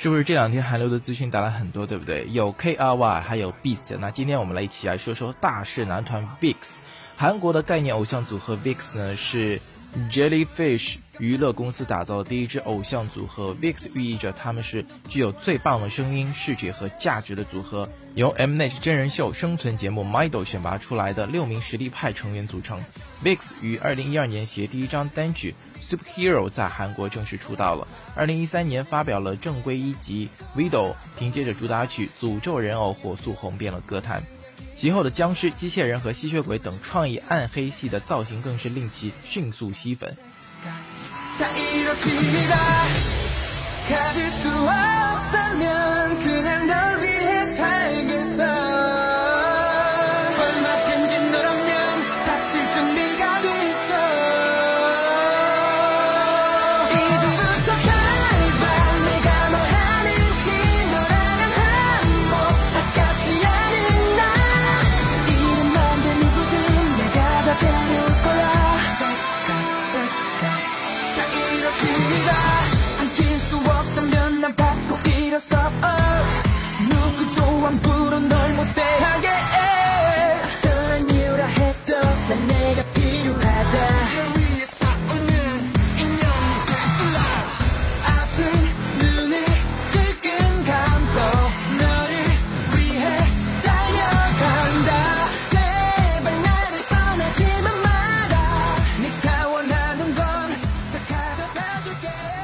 [0.00, 2.24] 是不是这两天韩流的资讯带来很多，对不对？
[2.30, 3.98] 有 K R Y，还有 Beast。
[3.98, 6.54] 那今天我们来一起来说说大势男团 VIX。
[7.16, 9.60] 韩国的概念偶像组合 VIX 呢，是
[10.10, 13.54] Jellyfish 娱乐公司打造的第一支偶像组合。
[13.54, 22.82] VIX 寓意着他们是具有最棒的声音、视觉和价值的组合，由 Mnet 真人秀生存节目 Mido 选拔出来的六名实力派成员组成。
[23.24, 25.54] VIX 于二零一二年携第一张单曲。
[25.80, 27.86] Superhero 在韩国正式出道了。
[28.16, 34.22] 二零一三年发表了正规一辑《Widow》，凭借着主打曲《诅咒人偶》火速红遍了歌坛。
[34.78, 40.16] 其后的僵尸、机械人和吸血鬼等创意暗黑系的造型更是令其迅速吸粉。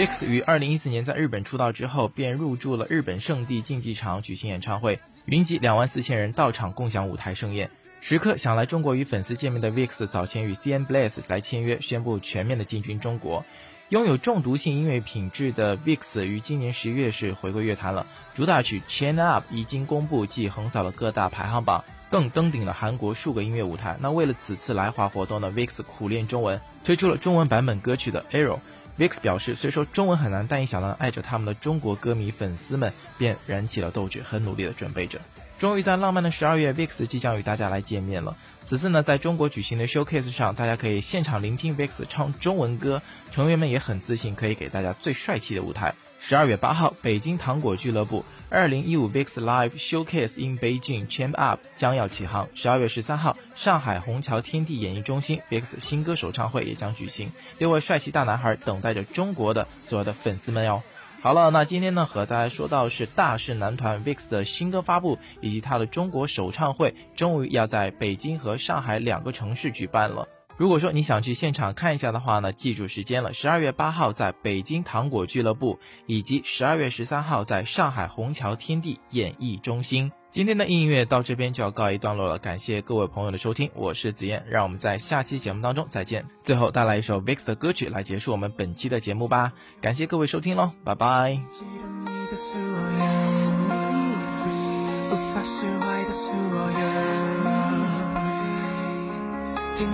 [0.00, 7.70] VIX 于二零一四年在日本出道之后，便入驻了日本圣地竞技场举行演唱会，云集两万四千人到场共享舞台盛宴。
[8.00, 13.44] 时刻想来中国与粉丝见面的 VIX 早前与 CN Blast 来签约，宣布全面的进军中国。
[13.90, 23.98] 拥有中毒性音乐品质的 VIX 于今年十一月是回归乐坛了，主打曲 Chain Up 已经公布，既横扫了各大排行榜，更登顶了韩国数个音乐舞台。
[24.00, 28.60] 那为了此次来华活动呢，VIX 苦练中文，推出了中文版本歌曲的 Arrow。
[29.00, 35.18] VIX 表示，虽说中文很难，但一想到爱着他们的中国歌迷粉丝们，便燃起了斗志，很努力的准备着。
[35.58, 38.36] 终于在浪漫的十二月，VIX 即将与大家来见面了。
[38.62, 43.00] 此次呢，在中国举行的 showcase 上，大家可以现场聆听 VIX 唱中文歌，
[43.32, 45.94] 成员们也很自信，可以给大家最帅气的舞台。
[46.22, 52.46] 十二月八号，北京糖果俱乐部二零一五 VIX Live Showcase in Beijing Champ Up 将要起航。
[52.54, 57.32] 十二月十三号，上海虹桥天地演艺中心 VIX 新歌首唱会也将举行。
[57.58, 60.82] 六位帅气大男孩等待着中国的所有的粉丝们哟。
[61.22, 70.28] 好了，那今天呢，和大家说到是大势男团 VIX 的新歌发布以及他的中国首唱会，终于要在北京和上海两个城市举办了。
[70.60, 80.12] 如果说你想去现场看一下的话呢，记住时间了，十二月八号在北京糖果俱乐部，以及十二月十三号在上海虹桥天地演艺中心。
[80.30, 86.26] 今天的音乐到这边就要告一段落了，感谢各位朋友的收听，我是子燕，让我们在下期节目当中再见。
[86.42, 91.40] 最后带来一首 VIX 的歌曲来结束我们本期的节目吧，感谢各位收听喽，拜拜。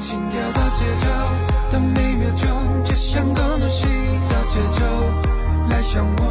[0.02, 1.06] 心跳的节奏，
[1.70, 2.48] 当每秒钟
[2.84, 4.80] 就像个游戏的节奏
[5.68, 6.25] 来向我，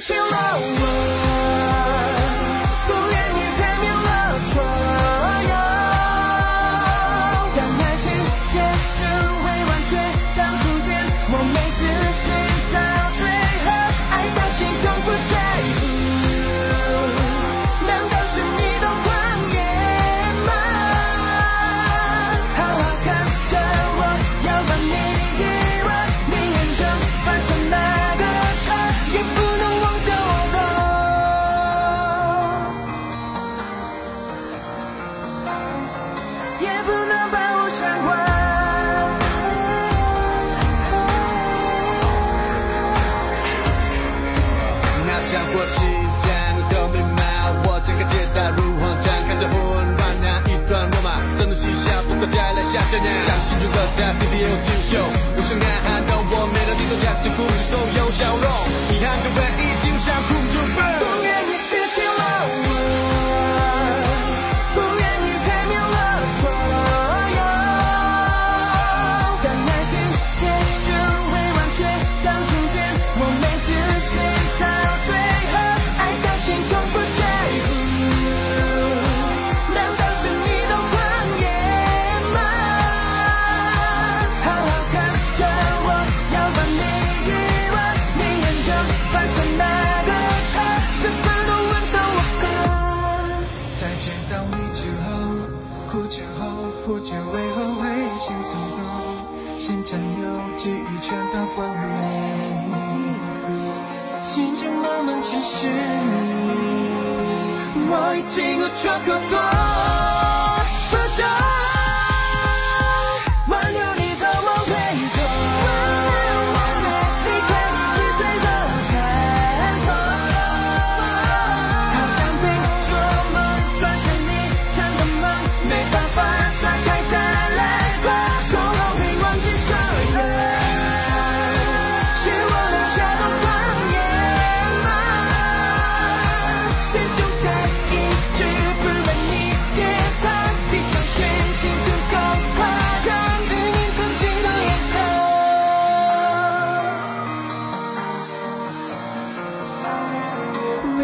[0.00, 0.99] that you love.
[52.90, 52.98] 想
[53.46, 54.98] 心中的大 C D O 九九，
[55.36, 58.50] 无声呐喊的我，每个地都夹着故事，所有笑容，
[58.90, 59.69] 遗憾的回
[94.74, 95.10] 之后，
[95.90, 96.46] 哭之后，
[96.86, 97.82] 不知为何会
[98.18, 98.78] 心松动，
[99.58, 100.22] 心残留，
[100.56, 101.76] 记忆全都光于，
[104.22, 105.72] 心中慢慢全是你，
[107.90, 109.89] 我已经无处可躲。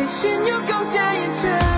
[0.06, 1.75] 心，又更加严重。